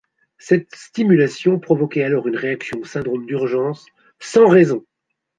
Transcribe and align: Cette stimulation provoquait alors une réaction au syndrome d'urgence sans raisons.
Cette 0.39 0.73
stimulation 0.73 1.59
provoquait 1.59 2.01
alors 2.01 2.27
une 2.27 2.35
réaction 2.35 2.79
au 2.79 2.85
syndrome 2.85 3.27
d'urgence 3.27 3.85
sans 4.19 4.47
raisons. 4.49 4.83